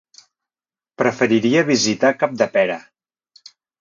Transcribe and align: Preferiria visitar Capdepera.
Preferiria 1.01 1.63
visitar 1.67 2.11
Capdepera. 2.25 2.79